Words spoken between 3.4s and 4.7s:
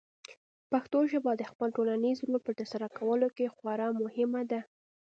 خورا مهمه ده.